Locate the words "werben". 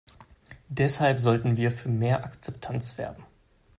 2.97-3.23